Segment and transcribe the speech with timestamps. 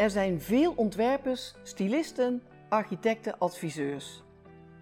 [0.00, 4.22] Er zijn veel ontwerpers, stylisten, architecten, adviseurs.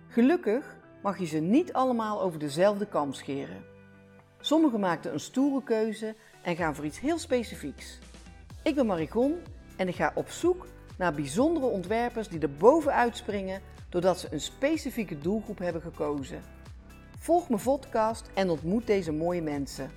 [0.08, 3.64] Gelukkig mag je ze niet allemaal over dezelfde kam scheren.
[4.40, 7.98] Sommigen maakten een stoere keuze en gaan voor iets heel specifieks.
[8.62, 9.38] Ik ben Marigon
[9.76, 10.66] en ik ga op zoek
[10.98, 16.42] naar bijzondere ontwerpers die er bovenuit springen doordat ze een specifieke doelgroep hebben gekozen.
[17.18, 19.90] Volg mijn podcast en ontmoet deze mooie mensen.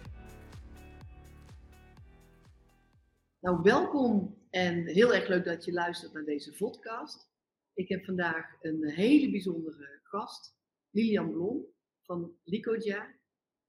[3.40, 7.30] Nou, welkom en heel erg leuk dat je luistert naar deze podcast.
[7.74, 10.56] Ik heb vandaag een hele bijzondere gast,
[10.90, 11.66] Lilian Blom
[12.02, 13.20] van Licodia.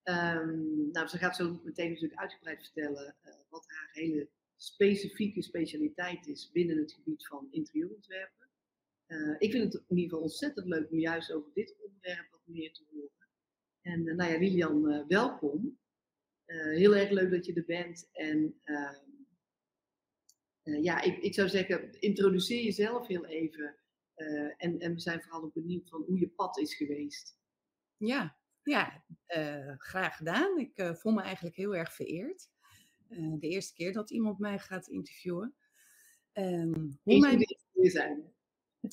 [0.05, 6.27] Um, nou, ze gaat zo meteen natuurlijk uitgebreid vertellen uh, wat haar hele specifieke specialiteit
[6.27, 8.48] is binnen het gebied van interieurontwerpen.
[9.06, 12.41] Uh, ik vind het in ieder geval ontzettend leuk om juist over dit onderwerp wat
[12.44, 13.28] meer te horen.
[13.80, 15.80] En uh, nou ja, Lilian, welkom.
[16.44, 18.08] heel erg leuk dat je er bent.
[18.12, 18.60] En
[20.62, 23.77] ehm, ja, ik, ik zou zeggen, introduceer jezelf heel even.
[24.56, 27.39] en, en we zijn vooral ook benieuwd van hoe je pad is geweest.
[27.97, 29.05] Ja, ja,
[29.36, 30.59] uh, graag gedaan.
[30.59, 32.51] Ik voel me eigenlijk heel erg vereerd.
[33.09, 35.55] De eerste keer dat iemand mij gaat interviewen.
[36.33, 37.39] Um, hoe mijn...
[37.39, 38.33] moet de eerste keer zijn.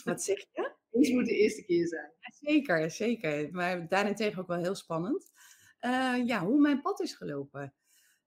[0.03, 0.71] Wat zeg je?
[0.91, 2.11] Eens moet de eerste keer zijn.
[2.19, 3.52] Ja, zeker, zeker.
[3.52, 5.31] Maar daarentegen ook wel heel spannend.
[6.25, 7.73] ja, hoe mijn pad is gelopen.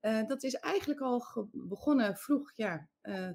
[0.02, 2.88] Dat is eigenlijk al begonnen vroeg, ja,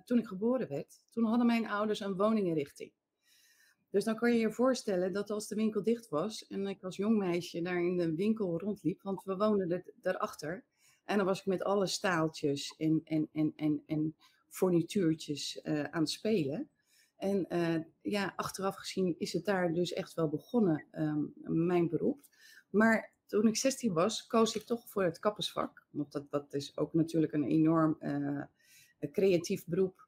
[0.06, 1.00] toen ik geboren werd.
[1.10, 2.92] Toen hadden mijn ouders een woninginrichting.
[3.90, 6.96] Dus dan kan je je voorstellen dat als de winkel dicht was en ik als
[6.96, 10.66] jong meisje daar in de winkel rondliep, want we woonden er, daarachter.
[11.06, 14.16] En dan was ik met alle staaltjes en, en, en, en, en
[14.50, 16.70] fornituurtjes uh, aan het spelen.
[17.18, 17.48] En
[18.02, 21.34] ja, achteraf gezien is het daar dus echt wel begonnen, um,
[21.68, 22.22] mijn beroep.
[22.70, 25.86] Maar toen ik 16 was, koos ik toch voor het kappersvak.
[25.90, 28.44] Want dat, dat is ook natuurlijk een enorm uh,
[29.12, 30.08] creatief beroep.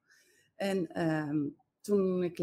[0.56, 2.40] En um, toen ik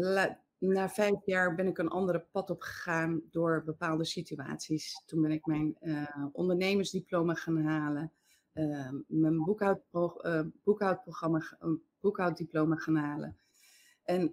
[0.57, 5.03] na vijf jaar ben ik een andere pad op gegaan door bepaalde situaties.
[5.05, 8.11] Toen ben ik mijn uh, ondernemersdiploma gaan halen,
[8.53, 11.57] uh, mijn uh, boekhoudprogramma,
[11.99, 13.37] boekhouddiploma gaan halen.
[14.03, 14.31] En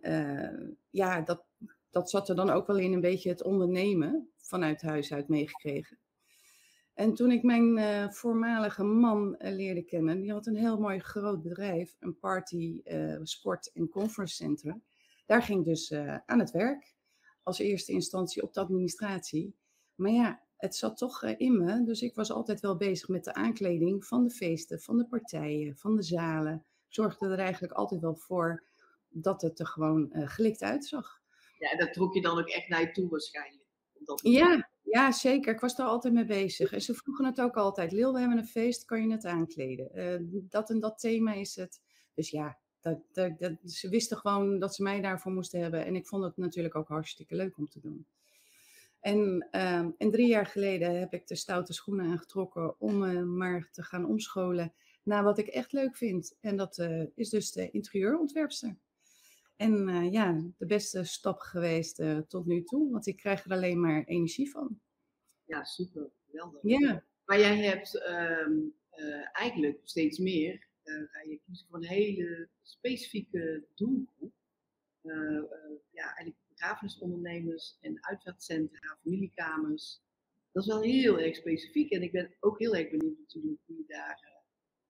[0.90, 1.44] ja, dat,
[1.90, 5.98] dat zat er dan ook wel in een beetje het ondernemen vanuit huis uit meegekregen.
[6.94, 11.96] En toen ik mijn voormalige man leerde kennen, die had een heel mooi groot bedrijf,
[12.00, 12.80] een party,
[13.22, 14.80] sport en conference center.
[15.26, 15.92] Daar ging ik dus
[16.26, 16.94] aan het werk.
[17.42, 19.54] Als eerste instantie op de administratie.
[19.94, 21.84] Maar ja, het zat toch in me.
[21.84, 25.76] Dus ik was altijd wel bezig met de aankleding van de feesten, van de partijen,
[25.76, 26.64] van de zalen.
[26.88, 28.64] Zorgde er eigenlijk altijd wel voor
[29.08, 31.22] dat het er gewoon gelikt uitzag.
[31.58, 33.62] Ja, en dat trok je dan ook echt naar je toe waarschijnlijk.
[34.22, 35.54] Ja, ja, zeker.
[35.54, 36.72] Ik was daar altijd mee bezig.
[36.72, 37.92] En ze vroegen het ook altijd.
[37.92, 40.48] Lil, we hebben een feest, kan je het aankleden?
[40.48, 41.80] dat en dat thema is het.
[42.14, 45.84] Dus ja, dat, dat, ze wisten gewoon dat ze mij daarvoor moesten hebben.
[45.84, 48.06] En ik vond het natuurlijk ook hartstikke leuk om te doen.
[49.00, 49.48] En,
[49.98, 54.06] en drie jaar geleden heb ik de stoute schoenen aangetrokken om uh, maar te gaan
[54.06, 56.36] omscholen naar wat ik echt leuk vind.
[56.40, 58.76] En dat uh, is dus de interieurontwerpster.
[59.56, 64.04] En ja, de beste stap geweest tot nu toe, want ik krijg er alleen maar
[64.04, 64.80] energie van.
[65.46, 66.10] Ja, super.
[66.26, 66.62] Geweldig.
[66.62, 67.04] Ja.
[67.24, 68.58] Maar jij hebt ehm,
[69.32, 74.32] eigenlijk steeds meer uh, ga je kiezen voor een hele specifieke doelgroep.
[75.02, 75.42] Uh,
[75.90, 80.02] ja, eigenlijk begrafenisondernemers en uitvaartcentra, familiekamers.
[80.52, 83.76] Dat is wel heel erg specifiek en ik ben ook heel erg benieuwd natuurlijk hoe
[83.76, 84.42] je daar,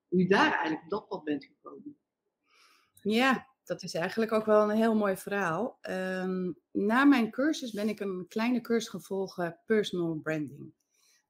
[0.09, 1.99] hoe je daar eigenlijk op dat pad bent gekomen.
[3.03, 5.79] Ja, dat is eigenlijk ook wel een heel mooi verhaal.
[5.91, 10.73] Um, na mijn cursus ben ik een kleine cursus gevolgd, personal branding.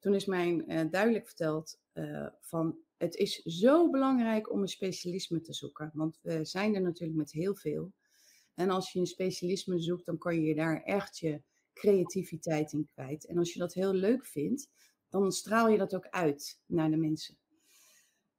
[0.01, 5.41] Toen is mij uh, duidelijk verteld uh, van het is zo belangrijk om een specialisme
[5.41, 5.91] te zoeken.
[5.95, 7.93] Want we zijn er natuurlijk met heel veel.
[8.55, 11.43] En als je een specialisme zoekt, dan kan je daar echt je
[11.73, 13.27] creativiteit in kwijt.
[13.27, 14.69] En als je dat heel leuk vindt,
[15.09, 17.37] dan straal je dat ook uit naar de mensen.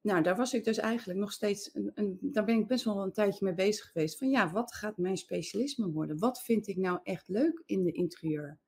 [0.05, 3.03] Nou, daar was ik dus eigenlijk nog steeds, een, een, daar ben ik best wel
[3.03, 4.17] een tijdje mee bezig geweest.
[4.17, 6.19] Van ja, wat gaat mijn specialisme worden?
[6.19, 8.59] Wat vind ik nou echt leuk in de interieur?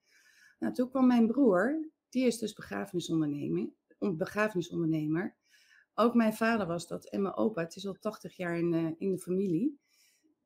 [0.60, 3.70] Nou, toen kwam mijn broer, die is dus begrafenisondernemer,
[4.00, 5.36] begrafenisondernemer.
[5.94, 8.92] Ook mijn vader was dat en mijn opa, het is al 80 jaar in, uh,
[8.98, 9.80] in de familie.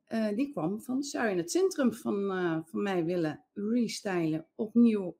[0.07, 5.19] Uh, die kwam van, zou je het centrum van, uh, van mij willen restylen, opnieuw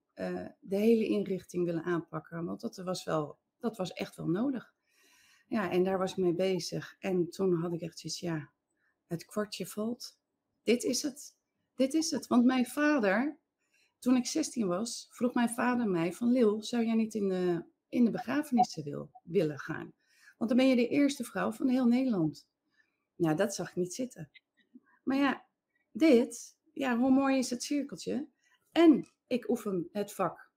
[0.60, 2.46] de hele inrichting willen aanpakken?
[2.46, 4.74] Want dat was, wel, dat was echt wel nodig.
[5.52, 6.96] Ja, en daar was ik mee bezig.
[7.00, 8.52] En toen had ik echt zoiets, ja,
[9.08, 10.18] het kwartje valt.
[10.64, 11.36] Dit is het.
[11.76, 12.28] Dit is het.
[12.28, 13.38] Want mijn vader,
[14.00, 17.66] toen ik 16 was, vroeg mijn vader mij van, Lil, zou jij niet in de,
[17.90, 19.94] in de begrafenissen wil, willen gaan?
[20.38, 22.48] Want dan ben je de eerste vrouw van heel Nederland.
[23.16, 24.32] Nou, dat zag ik niet zitten.
[25.04, 25.46] Maar ja,
[25.92, 28.28] dit, ja, hoe mooi is het cirkeltje?
[28.72, 30.52] En ik oefen het vak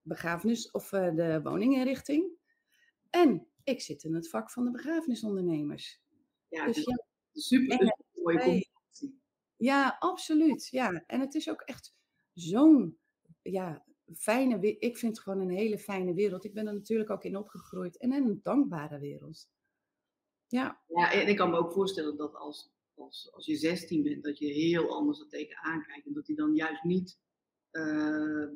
[0.00, 2.30] begrafenis of uh, de woninginrichting.
[3.10, 6.00] En ik zit in het vak van de begrafenisondernemers.
[6.48, 9.20] Ja, dus, ja, super mooie combinatie.
[9.56, 10.68] Ja, absoluut.
[10.70, 11.94] Ja, en het is ook echt
[12.32, 12.98] zo'n
[13.42, 13.84] ja,
[14.16, 16.44] fijne, ik vind het gewoon een hele fijne wereld.
[16.44, 19.48] Ik ben er natuurlijk ook in opgegroeid en een dankbare wereld.
[20.46, 20.80] Ja.
[20.86, 24.38] Ja, en ik kan me ook voorstellen dat als, als, als je 16 bent, dat
[24.38, 26.06] je heel anders er tegenaan kijkt.
[26.06, 27.18] En dat hij dan juist niet
[27.72, 28.48] uh,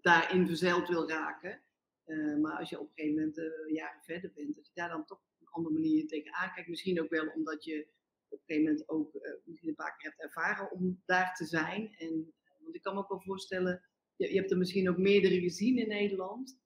[0.00, 1.62] daarin verzeild wil raken.
[2.06, 4.88] Uh, maar als je op een gegeven moment uh, jaren verder bent, dat je daar
[4.88, 6.68] dan toch op een andere manier tegenaan kijkt.
[6.68, 7.88] Misschien ook wel omdat je
[8.28, 9.12] op een gegeven moment ook
[9.44, 11.94] misschien een paar keer hebt ervaren om daar te zijn.
[11.96, 13.82] En, want ik kan me ook wel voorstellen,
[14.16, 16.58] je, je hebt er misschien ook meerdere gezien in Nederland.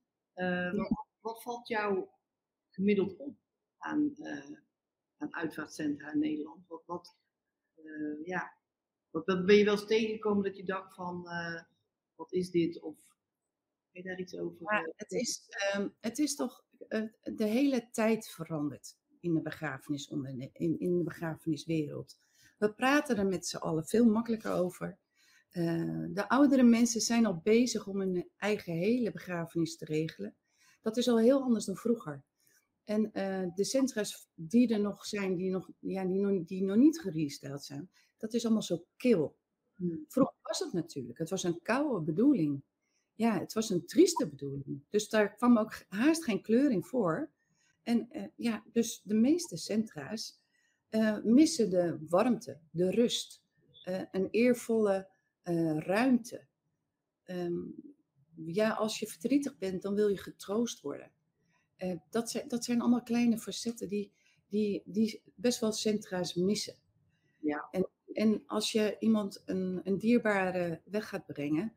[0.73, 2.09] Wat, wat, valt jou
[2.71, 3.37] gemiddeld op
[3.79, 4.15] aan,
[5.17, 6.67] aan uitvaartcentra in Nederland?
[6.67, 7.17] Wat, wat
[8.25, 8.53] ja,
[9.11, 11.29] wat, ben je wel eens tegengekomen dat je dacht van,
[12.15, 12.81] wat is dit?
[12.81, 13.16] Of
[13.97, 14.73] je daar iets over?
[14.73, 15.43] Ja, het, is,
[15.77, 20.09] um, het is toch uh, de hele tijd veranderd in de, begrafenis
[20.53, 22.19] in, in de begrafeniswereld.
[22.59, 24.99] We praten er met z'n allen veel makkelijker over.
[25.53, 30.37] Uh, de oudere mensen zijn al bezig om hun eigen hele begrafenis te regelen.
[30.83, 32.23] Dat is al heel anders dan vroeger.
[32.85, 36.77] En uh, de centra's die er nog zijn, die nog, ja, die nog, die nog
[36.77, 39.37] niet geresteld zijn, dat is allemaal zo kil.
[39.75, 40.05] Hmm.
[40.09, 41.19] Vroeger was het natuurlijk.
[41.19, 42.63] Het was een koude bedoeling
[43.17, 44.85] ja, het was een trieste bedoeling.
[44.89, 47.31] Dus daar kwam ook haast geen kleuring voor.
[47.83, 50.41] En uh, ja, dus de meeste centra's
[50.91, 53.43] uh, missen de warmte, de rust,
[53.89, 55.15] uh, een eervolle
[55.79, 56.47] ruimte.
[57.25, 57.75] Um,
[58.35, 61.11] ja, als je verdrietig bent, dan wil je getroost worden.
[62.11, 64.13] dat, zijn, dat zijn allemaal kleine facetten die,
[64.49, 66.75] die, die best wel centra's missen.
[67.39, 67.69] Ja.
[67.71, 71.75] En, en als je iemand een, een dierbare weg gaat brengen,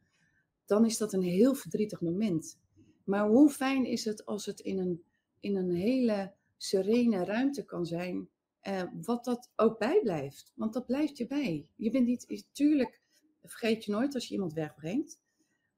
[0.70, 2.60] dan is dat een heel verdrietig moment.
[3.04, 5.04] Maar hoe fijn is het als het in een,
[5.40, 8.30] in een hele serene ruimte kan zijn,
[8.60, 10.52] eh, wat dat ook bijblijft.
[10.56, 11.68] Want dat blijft je bij.
[11.76, 13.02] Je bent niet, natuurlijk
[13.44, 15.20] vergeet je nooit als je iemand wegbrengt,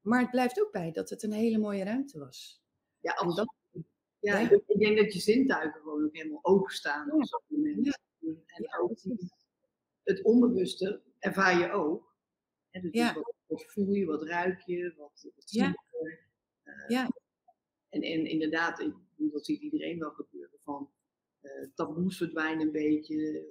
[0.00, 2.62] maar het blijft ook bij dat het een hele mooie ruimte was.
[3.00, 3.54] Ja, dat,
[4.18, 7.14] ja, ik denk dat je zintuigen gewoon ook helemaal openstaan ja.
[7.14, 7.86] op zo'n moment.
[7.86, 7.98] Ja.
[8.46, 8.98] En ook
[10.02, 12.14] het onbewuste ervaar je ook.
[12.70, 13.14] En dus ja.
[13.52, 15.78] Wat voel je, wat ruik je, wat, wat zie je.
[16.64, 17.10] Uh, ja.
[17.88, 20.58] En, en inderdaad, ik, dat ziet iedereen wel gebeuren.
[20.62, 20.90] Van
[21.42, 23.44] uh, taboes verdwijnen een beetje.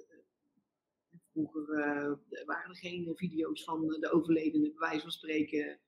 [1.32, 5.78] Vroeger uh, waren er geen video's van de overledene, bij wijze van spreken.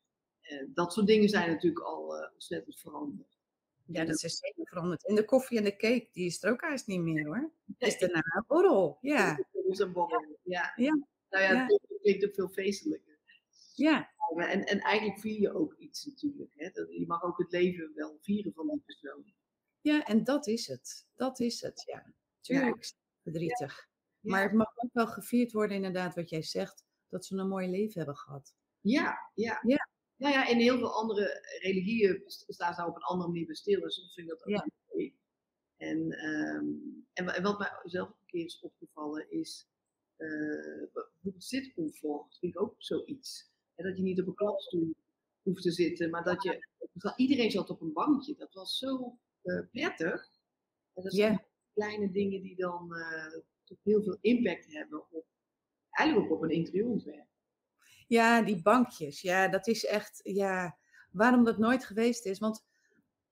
[0.66, 3.38] dat soort dingen zijn natuurlijk al ontzettend veranderd.
[3.86, 5.06] Ja, dat is zeker veranderd.
[5.06, 7.50] En de koffie en de cake, die is er ook haast niet meer hoor.
[7.78, 9.34] Het is daarna een borrel, ja.
[9.52, 10.72] Het is een borrel, ja.
[10.76, 11.06] ja.
[11.30, 11.66] Nou ja, ja.
[11.66, 13.03] het klinkt ook veel feestelijker.
[13.76, 14.12] Ja.
[14.36, 16.52] En, en eigenlijk vier je ook iets natuurlijk.
[16.54, 16.64] Hè?
[16.74, 19.34] Je mag ook het leven wel vieren van die persoon.
[19.80, 21.06] Ja, en dat is het.
[21.14, 22.12] Dat is het, ja.
[22.40, 22.92] Tuurlijk
[23.22, 23.88] verdrietig.
[24.20, 27.68] Maar het mag ook wel gevierd worden, inderdaad, wat jij zegt, dat ze een mooi
[27.68, 28.54] leven hebben gehad.
[28.80, 29.60] Ja, ja.
[29.62, 29.88] ja.
[30.16, 33.80] Nou ja, in heel veel andere religieën staan ze op een andere manier bij stil.
[33.80, 34.66] Dus soms vind ik dat ook ja.
[35.76, 39.68] En, um, en, wat mij zelf een keer is opgevallen is,
[40.18, 43.52] uh, bijvoorbeeld zitcomfort, vind ik ook zoiets.
[43.74, 44.94] En dat je niet op een klapstoel
[45.42, 46.66] hoeft te zitten, maar dat je.
[47.16, 48.34] Iedereen zat op een bankje.
[48.36, 50.30] Dat was zo uh, prettig.
[50.92, 55.26] En dat zijn kleine dingen die dan uh, toch heel veel impact hebben op.
[55.90, 57.26] Eigenlijk ook op een interieurontwerp.
[58.06, 59.20] Ja, die bankjes.
[59.20, 60.20] Ja, dat is echt.
[60.22, 60.78] Ja,
[61.10, 62.38] waarom dat nooit geweest is.
[62.38, 62.64] Want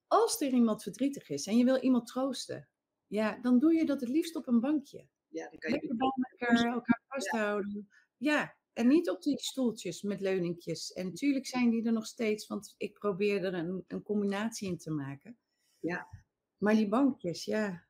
[0.07, 2.69] als er iemand verdrietig is en je wil iemand troosten,
[3.07, 5.07] ja, dan doe je dat het liefst op een bankje.
[5.29, 7.89] Ja, dan kan je Lekker bij elkaar, elkaar vasthouden.
[8.17, 8.33] Ja.
[8.33, 8.57] ja.
[8.73, 10.93] En niet op die stoeltjes met leuningjes.
[10.93, 14.79] En natuurlijk zijn die er nog steeds, want ik probeer er een, een combinatie in
[14.79, 15.39] te maken.
[15.79, 16.09] Ja.
[16.57, 17.87] Maar die bankjes, ja,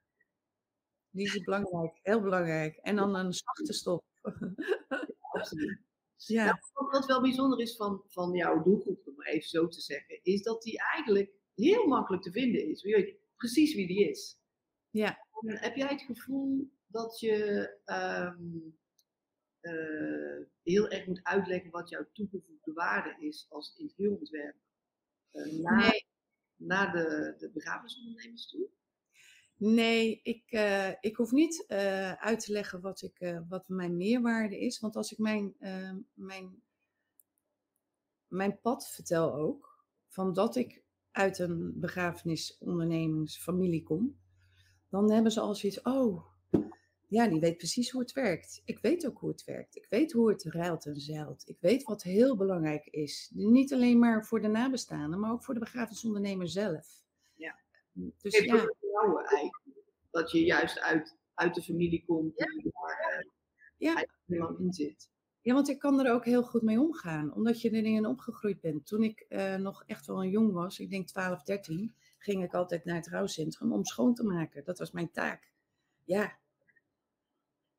[1.10, 2.76] die is belangrijk, heel belangrijk.
[2.76, 4.04] En dan een zachte stop.
[5.18, 5.80] Absoluut.
[6.26, 6.44] Ja.
[6.44, 10.20] Nou, wat wel bijzonder is van, van jouw doelgroep, om maar even zo te zeggen,
[10.22, 12.82] is dat die eigenlijk heel makkelijk te vinden is.
[12.82, 14.38] Weet precies wie die is.
[14.90, 15.26] Ja.
[15.44, 18.78] heb jij het gevoel dat je um,
[19.62, 24.61] uh, heel erg moet uitleggen wat jouw toegevoegde waarde is als interieurontwerper
[25.33, 26.07] uh, naar, nee.
[26.57, 28.69] naar de, de begrafenisondernemers toe?
[29.57, 31.64] Nee, ik, uh, ik hoef niet
[32.19, 34.81] uit te leggen wat, ik, wat mijn meerwaarde is.
[34.81, 35.54] Want als ik mijn,
[36.14, 36.62] mijn,
[38.26, 44.21] mijn pad vertel ook, van dat ik uit een begrafenisondernemingsfamilie kom,
[44.88, 46.31] dan hebben ze al zoiets, oh,
[47.12, 48.62] Ja, die weet precies hoe het werkt.
[48.64, 49.76] Ik weet ook hoe het werkt.
[49.76, 51.49] Ik weet hoe het ruilt en zeilt.
[51.49, 53.31] Ik weet wat heel belangrijk is.
[53.35, 57.04] Niet alleen maar voor de nabestaanden, maar ook voor de begrafenisondernemer zelf.
[57.35, 57.59] Ja.
[57.92, 59.85] Dus Geeft ook ja, vertrouwen eigenlijk.
[60.11, 63.31] Dat je juist uit, uit de familie komt die daar eh,
[63.76, 64.07] ja.
[64.26, 65.11] helemaal in zit.
[65.40, 68.87] Ja, want ik kan er ook heel goed mee omgaan, omdat je erin opgegroeid bent.
[68.87, 72.54] Toen ik eh, nog echt wel een jong was, ik denk 12, 13, ging ik
[72.54, 74.64] altijd naar het rouwcentrum om schoon te maken.
[74.64, 75.50] Dat was mijn taak.
[76.04, 76.40] Ja,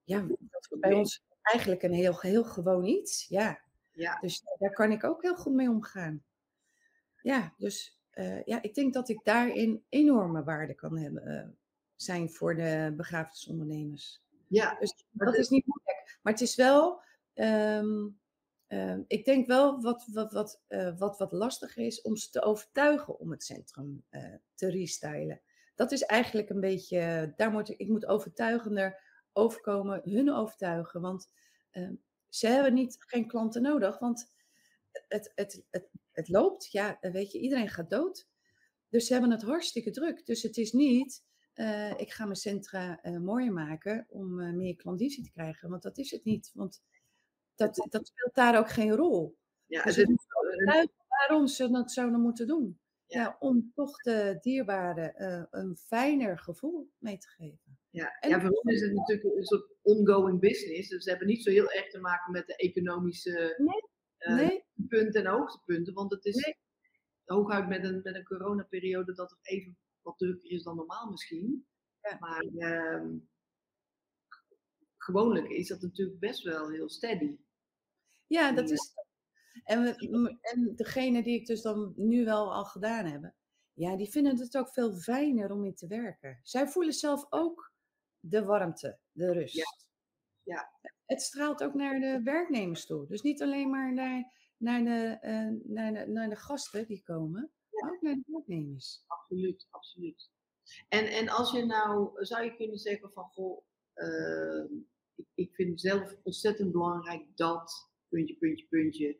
[0.03, 3.27] ja dat was bij ons eigenlijk een heel, heel gewoon iets.
[3.27, 6.23] Ja, Ja, dus daar kan ik ook heel goed mee omgaan.
[7.21, 11.47] Ja, dus eh, ja, ik denk dat ik daarin enorme waarde kan hebben, eh,
[11.95, 14.21] zijn voor de begrafenisondernemers.
[14.47, 16.19] ja, Dus dat is niet moeilijk.
[16.21, 17.01] Maar het is wel,
[17.33, 18.07] ehm,
[18.67, 22.41] ehm, ik denk wel wat wat, wat, eh, wat wat lastiger is om ze te
[22.41, 25.41] overtuigen om het centrum eh, te restylen.
[25.75, 29.01] Dat is eigenlijk een beetje, daar moet ik, ik moet overtuigender
[29.33, 31.01] overkomen, hun overtuigen.
[31.01, 31.33] Want
[31.71, 31.93] ehm,
[32.29, 34.31] ze hebben niet, geen klanten nodig, want
[35.07, 36.71] het, het, het, het loopt.
[36.71, 38.27] Ja, weet je, iedereen gaat dood.
[38.89, 40.25] Dus ze hebben het hartstikke druk.
[40.25, 41.23] Dus het is niet,
[41.53, 45.69] eh, ik ga mijn centra eh, mooier maken om eh, meer klandizie te krijgen.
[45.69, 46.51] Want dat is het niet.
[46.53, 46.83] Want
[47.55, 49.37] dat, dat speelt daar ook geen rol.
[49.65, 49.83] ja.
[49.83, 50.27] Dus het is,
[51.07, 52.79] waarom ze dat zouden moeten doen.
[53.05, 53.21] Ja.
[53.21, 53.37] Ja.
[53.39, 55.13] om toch de dierbaren
[55.51, 57.79] een fijner gevoel mee te geven.
[57.93, 58.17] Ja.
[58.19, 60.89] en- ja, voor ons is het natuurlijk een soort ongoing business.
[60.89, 64.65] Dus ze hebben niet zo heel erg te maken met de economische Nee, eh, nee,
[64.87, 65.93] punten en hoogtepunten.
[65.93, 66.55] Want het is Nee.
[67.25, 71.67] hooguit met een, met een coronaperiode dat het even wat drukker is dan normaal misschien.
[72.01, 72.17] Ja.
[72.19, 73.17] Maar ehm,
[74.97, 77.37] gewoonlijk is dat natuurlijk best wel heel steady.
[78.27, 78.93] ja, dat is.
[79.63, 83.33] En, we, en degene die ik dus dan nu wel al gedaan heb,
[83.73, 86.39] ja, die vinden het ook veel fijner om in te werken.
[86.43, 87.72] Zij voelen zelf ook
[88.25, 89.55] de warmte, de rust.
[89.55, 89.81] Ja.
[90.43, 90.71] Ja.
[91.05, 93.07] Het straalt ook naar de werknemers toe.
[93.07, 97.51] Dus niet alleen maar naar, naar, de, eh, naar, de, naar de gasten die komen,
[97.69, 99.03] maar ook naar de werknemers.
[99.07, 100.31] Absoluut, absoluut.
[100.89, 104.73] En, en als je nou, zou je kunnen zeggen van, goh, ehm,
[105.15, 109.19] ik, ik vind zelf ontzettend belangrijk dat, puntje, puntje, puntje,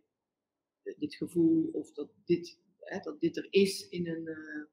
[0.98, 4.64] dit gevoel of dat dit, hè, dat dit er is in een, eh,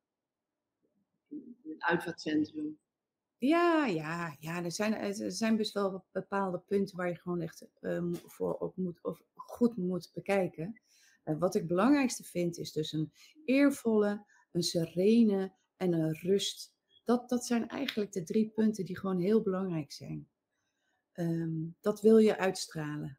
[1.29, 2.79] in een uitvaartcentrum.
[3.41, 4.65] Ja, ja, ja.
[4.65, 8.77] Er zijn, er zijn best wel bepaalde punten waar je gewoon echt eh, voor op
[8.77, 10.81] moet, of goed moet bekijken.
[11.25, 13.13] Eh, wat ik het belangrijkste vind is dus een
[13.45, 16.75] eervolle, een serene en een rust.
[17.05, 20.29] Dat, dat zijn eigenlijk de drie punten die gewoon heel belangrijk zijn.
[21.13, 23.19] Ehm, dat wil je uitstralen.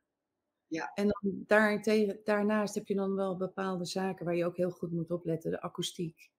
[0.68, 0.92] Ja.
[0.94, 4.92] En dan daartegen, daarnaast heb je dan wel bepaalde zaken waar je ook heel goed
[4.92, 5.51] moet opletten.
[5.51, 6.32] De akoestiek.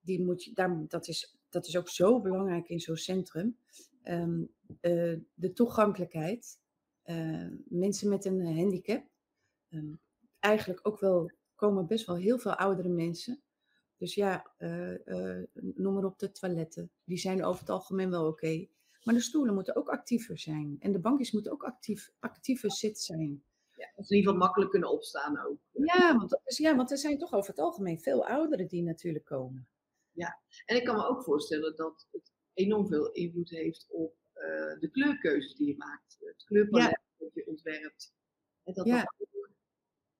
[0.00, 3.58] Die moet je, daar, dat, is, dat is ook zo belangrijk in zo'n centrum.
[4.02, 4.42] Ehm,
[4.80, 6.58] eh, de toegankelijkheid.
[7.02, 9.04] Eh, mensen met een handicap.
[9.68, 9.92] Ehm,
[10.38, 13.42] eigenlijk ook wel, komen best wel heel veel oudere mensen.
[13.96, 16.90] Dus ja, eh, noem maar op de toiletten.
[17.04, 18.66] Die zijn over het algemeen wel oké.
[19.02, 20.76] Maar de stoelen moeten ook actiever zijn.
[20.80, 23.42] En de bankjes moeten ook actief, actieve zit zijn.
[23.74, 25.58] Ja, of in ieder geval makkelijk kunnen opstaan ook.
[25.72, 29.68] Ja want, ja, want er zijn toch over het algemeen veel ouderen die natuurlijk komen.
[30.64, 34.88] En ik kan me ook voorstellen dat het enorm veel invloed heeft op eh, de
[34.92, 36.16] kleurkeuzes die je maakt.
[36.20, 38.14] Het kleurpalet dat je ontwerpt.
[38.64, 38.96] En dat Ja.
[38.96, 39.26] dat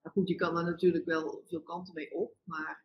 [0.02, 2.84] maar goed, je kan er natuurlijk wel veel kanten mee op, maar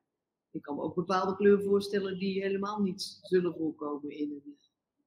[0.52, 4.58] ik kan me ook bepaalde kleuren voorstellen die helemaal niet zullen voorkomen in een.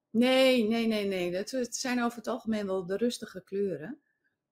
[0.09, 1.35] Nee, nee, nee, nee.
[1.35, 4.01] Het, zijn over het algemeen wel de rustige kleuren.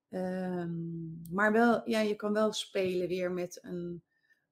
[0.10, 4.04] Ehm, maar wel, ja, je kan wel spelen weer met een,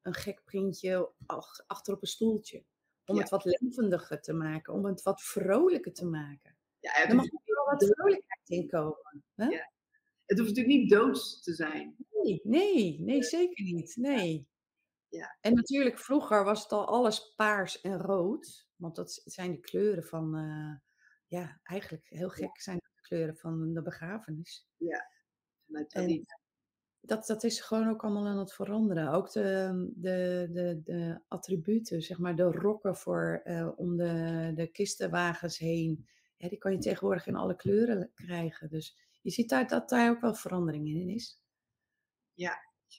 [0.02, 2.64] een gek printje ach- achter op een stoeltje.
[3.06, 3.22] Om Ja.
[3.22, 6.58] het wat levendiger te maken, om het wat vrolijker te maken.
[6.80, 9.24] Ja, Er mag ook wel wat vrolijkheid in komen.
[9.36, 9.46] Hè?
[9.46, 9.72] Ja.
[10.26, 11.96] het hoeft natuurlijk niet doods te zijn.
[12.12, 13.96] Nee, nee, nee, zeker niet.
[13.96, 14.48] Nee.
[15.08, 15.38] Ja.
[15.42, 18.68] En natuurlijk, vroeger was het al alles paars en rood.
[18.76, 20.76] Want dat zijn de kleuren van, eh,
[21.28, 24.68] ja, eigenlijk heel gek zijn de kleuren van de begrafenis.
[25.66, 26.26] Vanuit En traditie.
[27.06, 29.12] Dat, dat is gewoon ook allemaal aan het veranderen.
[29.12, 34.68] Ook de, de, de, de attributen, zeg maar, de rokken voor, eh, om de, de
[34.68, 36.08] kistenwagens heen.
[36.38, 38.70] Ja, die kan je tegenwoordig in alle kleuren krijgen.
[38.70, 41.42] Dus je ziet daar, dat daar ook wel verandering in is.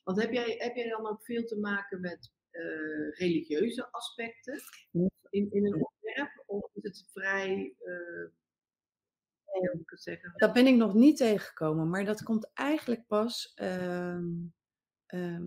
[0.04, 2.62] Want heb jij, heb jij dan ook veel te maken met eh,
[3.10, 5.08] religieuze aspecten Ja.
[5.30, 6.42] in, in een ontwerp?
[6.46, 8.30] Of is het vrij, eh
[10.36, 14.26] Dat ben ik nog niet tegengekomen, maar dat komt eigenlijk pas ehm,
[15.06, 15.44] ehm,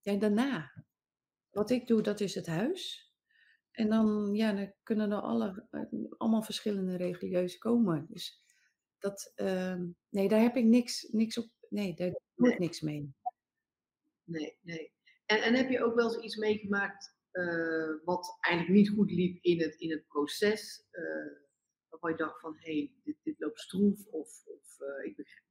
[0.00, 0.72] ja, daarna.
[1.50, 3.12] Wat ik doe, dat is het huis.
[3.70, 5.80] En dan, ja, dan kunnen er alle, eh,
[6.16, 8.06] allemaal verschillende religieuze komen.
[8.08, 8.42] Dus
[8.98, 11.50] dat, ehm, nee, daar heb ik niks, niks op.
[11.68, 12.58] Nee, daar doe ik Nee.
[12.58, 13.14] niks mee.
[14.24, 14.92] Nee, nee.
[15.26, 19.38] En, en heb je ook wel eens iets meegemaakt eh, wat eigenlijk niet goed liep
[19.42, 20.86] in het, in het proces?
[22.10, 25.44] Je dacht van, hé, hey, dit, dit loopt stroef of, of eh, ik begrijp,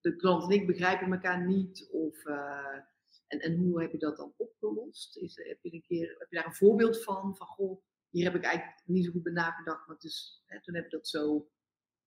[0.00, 1.88] de klant en ik begrijpen elkaar niet.
[1.90, 2.78] Of, eh,
[3.26, 5.16] en, en hoe heb je dat dan opgelost?
[5.16, 7.36] Is, heb, je een keer, heb je daar een voorbeeld van?
[7.36, 10.74] Van, goh, hier heb ik eigenlijk niet zo goed bij nagedacht, maar is, hè, toen
[10.74, 11.50] heb je dat zo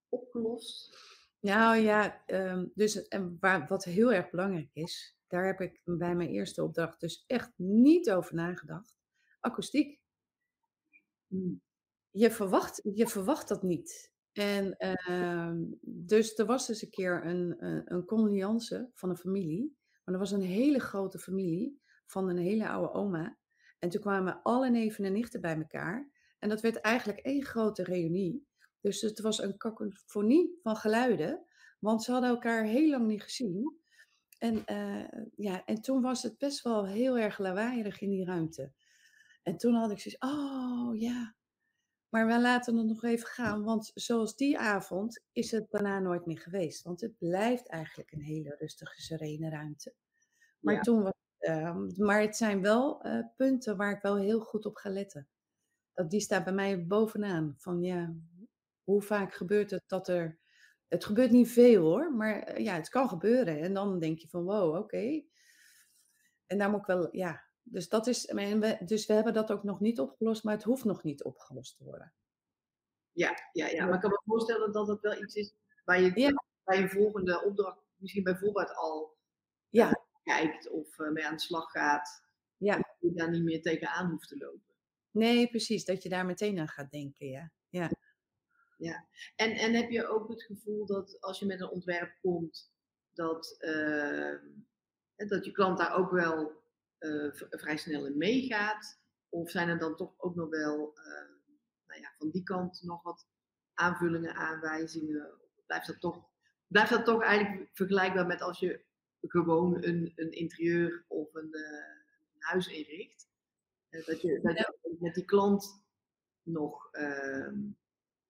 [0.09, 0.97] opgelost.
[1.39, 6.15] Nou ja, ehm, dus en waar, wat heel erg belangrijk is, daar heb ik bij
[6.15, 8.97] mijn eerste opdracht dus echt niet over nagedacht.
[9.39, 9.99] Akoestiek.
[11.27, 11.61] Hmm.
[12.11, 14.11] Je verwacht, je verwacht dat niet.
[14.31, 19.77] En ehm, dus er was dus een keer een, een, van een familie.
[20.03, 23.37] Maar dat was een hele grote familie van een hele oude oma.
[23.79, 26.11] En toen kwamen alle neven en nichten bij elkaar.
[26.39, 28.47] En dat werd eigenlijk één grote reunie.
[28.81, 31.45] Dus het was een kakofonie van geluiden.
[31.79, 33.77] Want ze hadden elkaar heel lang niet gezien.
[34.37, 38.73] En, eh, ja, en toen was het best wel heel erg lawaaierig in die ruimte.
[39.43, 41.35] En toen had ik zoiets, oh ja,
[42.09, 46.25] maar we laten het nog even gaan, want zoals die avond is het daarna nooit
[46.25, 46.83] meer geweest.
[46.83, 49.93] Want het blijft eigenlijk een hele rustige, serene ruimte.
[50.59, 50.81] Maar Ja.
[50.81, 54.75] toen was ehm, maar het zijn wel eh, punten waar ik wel heel goed op
[54.75, 55.27] ga letten.
[55.93, 57.55] Dat die staat bij mij bovenaan.
[57.57, 58.13] Van ja,
[58.83, 60.39] hoe vaak gebeurt het dat er.
[60.87, 63.59] Het gebeurt niet veel hoor, maar eh, ja, het kan gebeuren.
[63.61, 65.23] En dan denk je van wow, oké.
[66.45, 67.46] En daar moet ik wel, ja.
[67.69, 68.25] Dus dat is,
[68.85, 71.83] dus we hebben dat ook nog niet opgelost, maar het hoeft nog niet opgelost te
[71.83, 72.13] worden.
[73.11, 75.53] Ja, ja, ja, maar ik kan me voorstellen dat het wel iets is
[75.85, 76.43] waar je Ja.
[76.63, 79.17] bij je volgende opdracht misschien bijvoorbeeld al
[79.69, 79.87] Ja.
[79.89, 79.93] eh,
[80.23, 82.23] kijkt of eh, mee aan de slag gaat.
[82.57, 82.75] Ja.
[82.75, 84.75] Dat je daar niet meer tegenaan hoeft te lopen.
[85.11, 85.85] Nee, precies.
[85.85, 87.51] Dat je daar meteen aan gaat denken, ja.
[87.69, 89.07] Ja.
[89.35, 92.71] En, en heb je ook het gevoel dat als je met een ontwerp komt,
[93.13, 94.35] dat, eh,
[95.15, 96.63] dat je klant daar ook wel
[96.97, 98.99] eh, vrij snel in meegaat?
[99.29, 101.29] Of zijn er dan toch ook nog wel eh,
[101.87, 103.27] nou ja, van die kant nog wat
[103.73, 105.39] aanvullingen, aanwijzingen?
[105.65, 106.29] Blijft dat toch,
[106.67, 108.85] blijft dat toch eigenlijk vergelijkbaar met als je
[109.21, 111.61] gewoon een, een interieur of een, eh,
[112.33, 113.27] een huis inricht?
[113.89, 115.83] Eh, dat, je, dat je met die klant
[116.43, 117.59] nog ehm,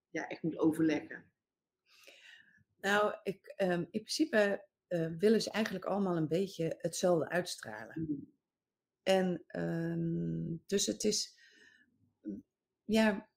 [0.09, 1.25] ja, echt moet overleggen.
[2.81, 4.65] Nou, ik, ehm, in principe
[5.19, 7.93] willen ze eigenlijk allemaal een beetje hetzelfde uitstralen.
[7.95, 8.36] Mm.
[9.07, 11.37] En ehm, dus het is,
[12.85, 13.29] ja,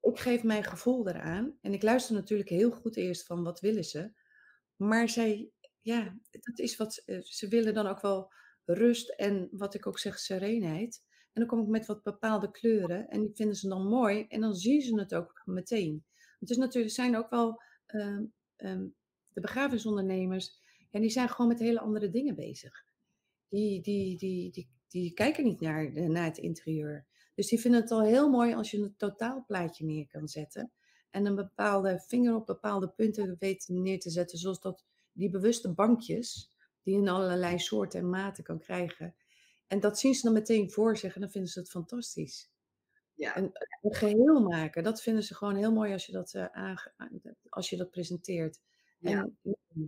[0.00, 1.58] ik geef mijn gevoel eraan.
[1.60, 4.12] En ik luister natuurlijk heel goed eerst van wat willen ze.
[4.76, 8.32] Maar zij, ja, dat is wat, ze- ze willen dan ook wel
[8.64, 11.04] rust en wat ik ook zeg, serenheid.
[11.32, 14.40] En dan kom ik met wat bepaalde kleuren en die vinden ze dan mooi en
[14.40, 16.04] dan zien ze het ook meteen.
[16.38, 18.24] Het is natuurlijk, zijn ook wel ehm,
[18.56, 18.86] ehm,
[19.32, 22.84] de begrafenisondernemers, en die zijn gewoon met hele andere dingen bezig.
[23.48, 27.06] Die, die, die, die, die kijken niet naar, de- naar het interieur.
[27.34, 30.72] Dus die vinden het al heel mooi als je een totaalplaatje neer kan zetten.
[31.10, 34.38] En een bepaalde vinger op bepaalde punten weet neer te zetten.
[34.38, 39.14] Zoals dat, die bewuste bankjes, die je in allerlei soorten en maten kan krijgen.
[39.66, 42.50] En dat zien ze dan meteen voor zich en dan vinden ze het fantastisch.
[43.14, 43.34] Ja.
[43.34, 43.50] En
[43.82, 46.92] een geheel maken, dat vinden ze gewoon heel mooi als je dat, aange-
[47.48, 48.60] als je dat presenteert.
[48.98, 49.10] Ja.
[49.10, 49.38] En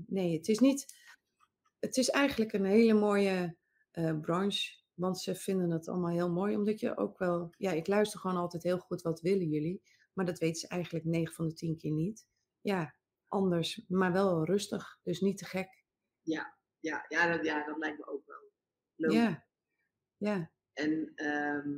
[0.07, 0.95] nee, het is niet.
[1.79, 3.57] Het is eigenlijk een hele mooie
[3.91, 4.79] eh, branche.
[5.01, 6.57] Want ze vinden het allemaal heel mooi.
[6.57, 7.55] Omdat je ook wel.
[7.57, 9.03] Ja, ik luister gewoon altijd heel goed.
[9.03, 9.83] Wat willen jullie?
[10.13, 12.27] Maar dat weten ze eigenlijk 9 van de 10 keer niet.
[12.61, 12.95] Ja,
[13.29, 14.99] anders, maar wel rustig.
[15.03, 15.85] Dus niet te gek.
[16.23, 18.51] Ja, ja, ja, dat, ja, dat lijkt me ook wel.
[18.95, 19.19] Logisch.
[19.19, 19.47] Ja,
[20.17, 21.69] ja, En ehm,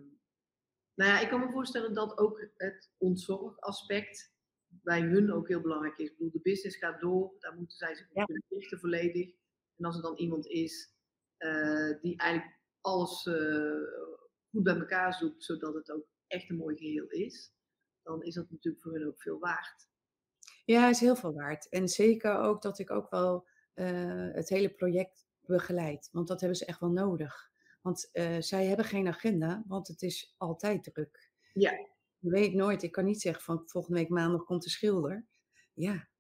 [0.95, 4.35] nou ja, ik kan me voorstellen dat ook het ontzorgaspect
[4.67, 6.09] bij hun ook heel belangrijk is.
[6.09, 9.35] Ik bedoel, de business gaat door, daar moeten zij zich op kunnen richten volledig.
[9.77, 10.95] En als er dan iemand is
[11.37, 13.73] eh, die eigenlijk alles eh,
[14.51, 17.53] goed bij elkaar zoekt, zodat het ook echt een mooi geheel is,
[18.03, 19.89] dan is dat natuurlijk voor hun ook veel waard.
[20.65, 21.69] ja, is heel veel waard.
[21.69, 26.09] En zeker ook dat ik ook wel eh, het hele project begeleid.
[26.13, 27.51] Want dat hebben ze echt wel nodig.
[27.81, 31.31] Want eh, zij hebben geen agenda, want het is altijd druk.
[31.53, 31.71] Ja.
[32.19, 35.27] Je weet nooit, ik kan niet zeggen van volgende week maandag komt de schilder.
[35.73, 36.11] Ja,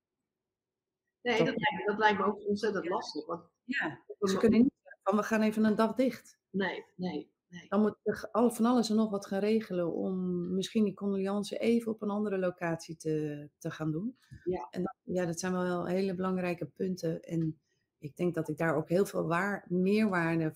[1.20, 3.26] Nee, Dat- dat lijkt, dat lijkt me ook ontzettend lastig.
[3.26, 4.04] Want ja.
[4.20, 6.38] ze kunnen niet zeggen van we gaan even een dag dicht.
[6.52, 7.66] Nee, nee, nee.
[7.68, 11.92] Dan moet al- van alles en nog wat gaan regelen om misschien die condoleance even
[11.92, 14.16] op een andere locatie te, te gaan doen.
[14.44, 14.66] Ja.
[14.70, 17.22] En dat, ja, dat zijn wel hele belangrijke punten.
[17.22, 17.60] En
[17.98, 20.54] ik denk dat ik daar ook heel veel waar, meerwaarde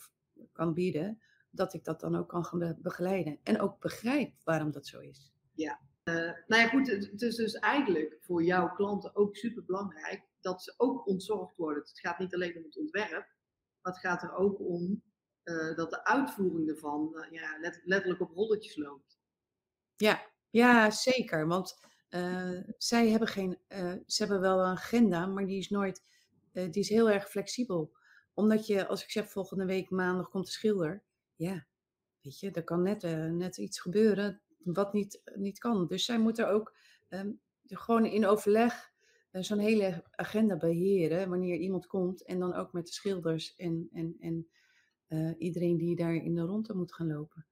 [0.52, 3.38] kan bieden dat ik dat dan ook kan gaan begeleiden.
[3.42, 5.32] En ook begrijp waarom dat zo is.
[5.54, 6.14] Ja, uh,
[6.46, 6.87] nou ja, goed.
[6.87, 11.82] Het is dus eigenlijk voor jouw klanten ook super belangrijk dat ze ook ontzorgd worden.
[11.82, 13.26] Het gaat niet alleen om het ontwerp,
[13.80, 15.02] maar het gaat er ook om
[15.46, 19.18] uh, dat de uitvoering ervan uh, ja, let, letterlijk op rolletjes loopt.
[19.96, 21.46] Ja, ja zeker.
[21.46, 21.78] Want
[22.11, 23.59] uh, zij hebben geen,
[24.06, 26.02] ze hebben wel een agenda, maar die is nooit,
[26.52, 27.96] die is heel erg flexibel.
[28.35, 31.04] Omdat je, als ik zeg volgende week maandag komt de schilder,
[31.35, 31.66] ja,
[32.20, 35.87] weet je, er kan net, net iets gebeuren wat niet, niet kan.
[35.87, 36.76] Dus zij moeten ook
[37.09, 38.92] um, gewoon in overleg
[39.30, 42.24] zo'n hele agenda beheren wanneer iemand komt.
[42.24, 44.48] En dan ook met de schilders en, en, en
[45.09, 47.47] uh, iedereen die daar in de ronde moet gaan lopen.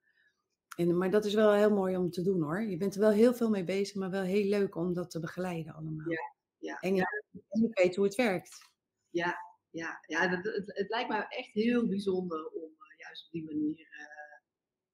[0.77, 2.63] En, maar dat is wel heel mooi om te doen hoor.
[2.63, 5.21] Je bent er wel heel veel mee bezig, maar wel heel leuk om dat te
[5.21, 6.11] begeleiden allemaal.
[6.11, 7.07] Ja, ja, en, ja.
[7.31, 8.71] je weet hoe het werkt.
[9.11, 9.37] Ja,
[9.71, 13.45] ja, ja dat, het, het lijkt me echt heel bijzonder om uh, juist op die
[13.45, 13.89] manier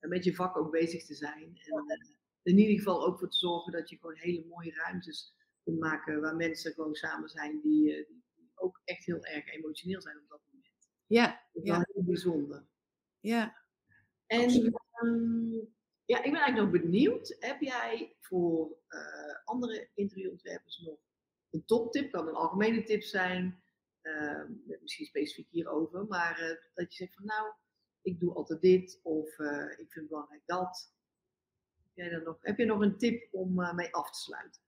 [0.00, 1.58] uh, met je vak ook bezig te zijn.
[2.42, 5.78] En in ieder geval ook voor te zorgen dat je gewoon hele mooie ruimtes kunt
[5.78, 10.28] maken waar mensen gewoon samen zijn die, die ook echt heel erg emotioneel zijn op
[10.28, 10.70] dat moment.
[11.06, 11.86] Ja, ja.
[12.04, 12.66] Bijzonder.
[13.20, 13.56] Ja.
[14.26, 17.36] En um, ja, ik ben eigenlijk nog benieuwd.
[17.38, 20.98] Heb jij voor uh, andere interieurontwerpers nog
[21.50, 22.12] een toptip?
[22.12, 23.62] Kan een algemene tip zijn,
[24.02, 24.42] uh,
[24.80, 27.52] misschien specifiek hierover, maar uh, dat je zegt van nou,
[28.02, 30.94] ik doe altijd dit of uh, ik vind het belangrijk dat.
[31.82, 34.62] Heb, jij dan nog, heb je nog een tip om mee af te sluiten?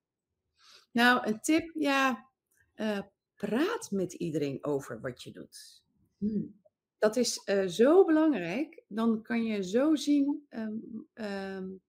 [0.93, 2.31] Nou, een tip, ja,
[3.35, 5.85] praat met iedereen over wat je doet.
[6.19, 6.62] Hmm.
[7.03, 8.85] Dat is uh, zo belangrijk.
[8.89, 11.83] Dan kan je zo zien, um, um,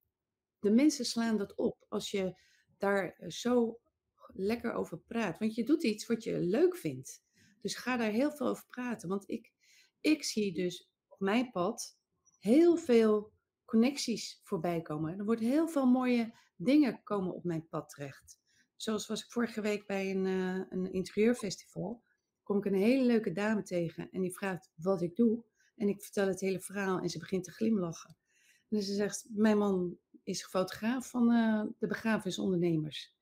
[0.60, 2.36] de mensen slaan dat op als je
[2.78, 3.80] daar zo
[4.28, 5.39] lekker over praat.
[5.39, 7.23] Want je doet iets wat je leuk vindt.
[7.62, 9.10] Dus ga daar heel veel over praten.
[9.10, 9.52] Want ik,
[10.02, 11.97] ik zie dus op mijn pad
[12.39, 13.34] heel veel
[13.65, 15.17] connecties voorbij komen.
[15.17, 18.39] Er worden heel veel mooie dingen komen op mijn pad terecht.
[18.76, 22.04] Zoals was ik vorige week bij een, uh, een interieurfestival.
[22.43, 25.43] Kom ik een hele leuke dame tegen en die vraagt wat ik doe.
[25.75, 28.17] En ik vertel het hele verhaal en ze begint te glimlachen.
[28.69, 33.13] En ze zegt, mijn man is fotograaf van uh, de begrafenisondernemers.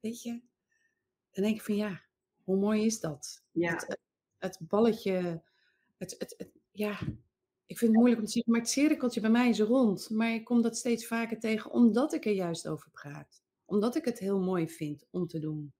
[0.00, 0.40] Weet je?
[1.30, 2.00] Dan denk ik van ja,
[2.42, 3.44] hoe mooi is dat?
[3.50, 3.72] Ja.
[3.72, 3.98] Het, het,
[4.38, 5.42] het balletje,
[5.96, 6.98] het, het, het, ja,
[7.66, 10.10] ik vind het moeilijk om te zeggen, maar het cirkeltje bij mij is rond.
[10.10, 13.42] Maar ik kom dat steeds vaker tegen, omdat ik er juist over praat.
[13.64, 15.72] Omdat ik het heel mooi vind om te doen.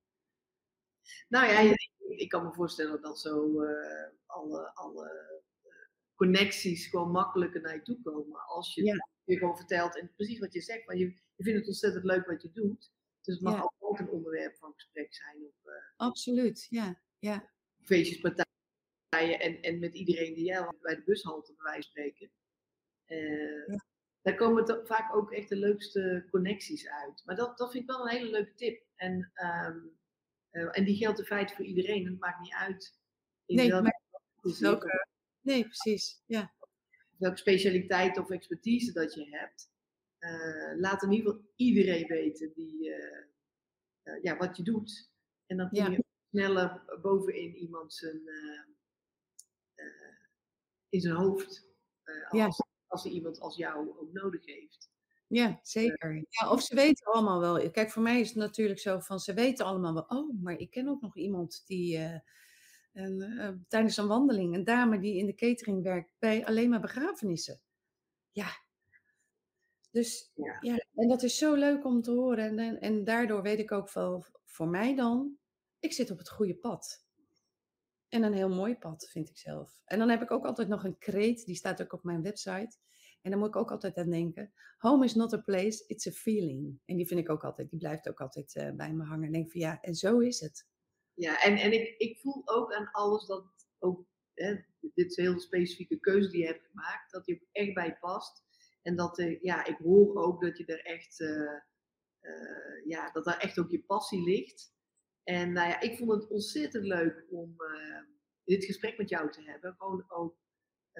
[1.29, 1.77] Nou ja,
[2.17, 5.71] ik kan me voorstellen dat zo uh, alle, alle uh,
[6.15, 8.41] connecties gewoon makkelijker naar je toe komen.
[8.47, 9.09] Als je Ja.
[9.25, 10.87] je gewoon vertelt en precies wat je zegt.
[10.87, 12.93] Maar je, je vindt het ontzettend leuk wat je doet.
[13.21, 13.61] Dus het mag Ja.
[13.79, 17.01] altijd een onderwerp van gesprek zijn op uh, Absoluut, ja.
[17.19, 17.51] ja.
[17.81, 22.31] feestjes, partijen en, en met iedereen die jij bij de bushalte bij wijze van spreken.
[23.07, 23.89] Uh, Ja.
[24.23, 27.23] Daar komen vaak ook echt de leukste connecties uit.
[27.25, 28.85] Maar dat, dat vind ik wel een hele leuke tip.
[28.97, 29.79] En, ehm,
[30.53, 32.07] uh, en die geldt in feite voor iedereen.
[32.07, 32.99] Het maakt niet uit
[33.47, 33.83] in Nee, welke,
[34.43, 35.09] maar welke-
[35.41, 36.23] Nee, precies.
[36.27, 36.55] Ja.
[37.19, 39.71] welke specialiteit of expertise dat je hebt.
[40.21, 45.11] Uh, laat in ieder geval iedereen weten die, uh, ja, wat je doet.
[45.47, 45.89] En dan kom Ja.
[45.91, 48.21] je sneller bovenin iemand zijn,
[50.89, 51.69] in zijn hoofd.
[52.31, 52.45] Ja.
[52.45, 54.91] als, als er iemand als jou ook nodig heeft.
[55.31, 56.25] Ja, zeker.
[56.29, 57.71] Ja, of ze weten allemaal wel.
[57.71, 60.03] Kijk, voor mij is het natuurlijk zo van ze weten allemaal wel.
[60.03, 62.19] Oh, maar ik ken ook nog iemand die uh,
[62.93, 66.81] een, uh, tijdens een wandeling, een dame die in de catering werkt bij alleen maar
[66.81, 67.61] begrafenissen.
[68.31, 68.49] Ja.
[69.91, 70.57] Dus Ja.
[70.61, 72.45] ja, en dat is zo leuk om te horen.
[72.45, 75.37] En, en, en daardoor weet ik ook wel, voor mij dan,
[75.79, 77.05] ik zit op het goede pad.
[78.09, 79.81] En een heel mooi pad, vind ik zelf.
[79.85, 82.77] En dan heb ik ook altijd nog een kreet, die staat ook op mijn website.
[83.23, 84.53] En dan moet ik ook altijd aan denken.
[84.79, 86.81] Home is not a place, it's a feeling.
[86.85, 89.27] En die vind ik ook altijd, die blijft ook altijd uh, bij me hangen.
[89.27, 90.67] En denk van ja, en zo is het.
[91.15, 93.45] Ja, en, en ik, ik voel ook aan alles dat
[93.79, 97.99] ook, hè, dit is heel specifieke keuze die je hebt gemaakt, dat die echt bij
[97.99, 98.45] past.
[98.83, 101.61] En dat, uh, ja, ik hoor ook dat je er echt, uh,
[102.85, 104.75] ja, dat daar echt ook je passie ligt.
[105.23, 107.57] En nou ja, ik vond het ontzettend leuk om
[108.45, 109.75] dit gesprek met jou te hebben.
[109.75, 110.37] Gewoon ook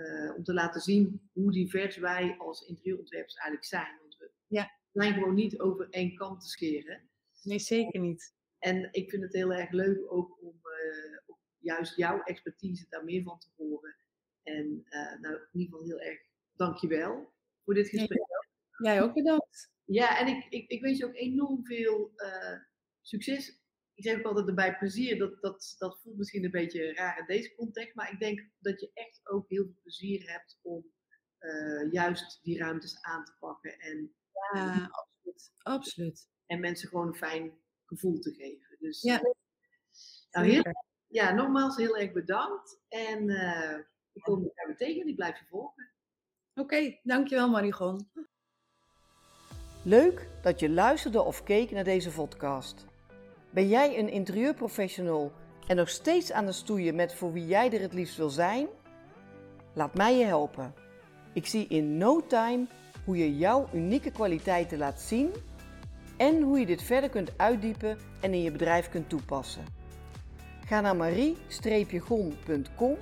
[0.01, 3.99] uh, om te laten zien hoe divers wij als interieurontwerpers eigenlijk zijn.
[4.01, 4.71] Want we ja.
[4.93, 7.09] zijn gewoon niet over één kant te scheren.
[7.43, 8.35] Nee, zeker niet.
[8.59, 13.05] En ik vind het heel erg leuk ook om uh, op juist jouw expertise daar
[13.05, 13.97] meer van te horen.
[14.43, 16.21] En uh, nou, in ieder geval heel erg
[16.53, 17.33] dankjewel
[17.65, 18.27] voor dit gesprek.
[18.77, 19.73] Nee, jij ook bedankt.
[19.85, 22.13] Ja, en ik, ik, ik wens je ook enorm veel
[23.01, 23.60] succes
[24.01, 27.25] ik zeg ook altijd erbij plezier, dat, dat, dat voelt misschien een beetje raar in
[27.27, 30.85] deze context, maar ik denk dat je echt ook heel veel plezier hebt om
[31.39, 34.15] eh, juist die ruimtes aan te pakken en,
[34.53, 35.53] Ja, absoluut.
[35.63, 36.29] Absoluut.
[36.47, 38.77] en mensen gewoon een fijn gevoel te geven.
[38.79, 39.21] Dus Ja.
[40.31, 40.85] nou, heel, Zeker.
[41.07, 42.81] ja, nogmaals heel erg bedankt.
[42.89, 43.79] En eh,
[44.13, 45.93] ik kom elkaar weer tegen en ik blijf je volgen.
[46.55, 48.11] Oké, dankjewel Marigon.
[49.85, 52.89] Leuk dat je luisterde of keek naar deze podcast.
[53.51, 55.33] Ben jij een interieurprofessional
[55.67, 58.67] en nog steeds aan het stoeien met voor wie jij er het liefst wil zijn?
[59.73, 60.75] Laat mij je helpen.
[61.33, 62.67] Ik zie in no time
[63.05, 65.33] hoe je jouw unieke kwaliteiten laat zien
[66.17, 69.65] en hoe je dit verder kunt uitdiepen en in je bedrijf kunt toepassen.
[70.67, 72.97] Ga naar marie-gon.com.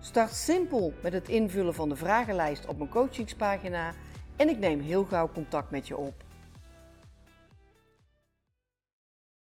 [0.00, 3.92] Start simpel met het invullen van de vragenlijst op mijn coachingspagina
[4.36, 6.14] en ik neem heel gauw contact met je op.